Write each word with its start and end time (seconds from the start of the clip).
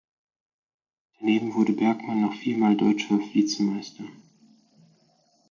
Daneben 1.19 1.53
wurde 1.53 1.73
Bergmann 1.73 2.21
noch 2.21 2.33
viermal 2.33 2.75
deutscher 2.75 3.19
Vizemeister. 3.19 4.05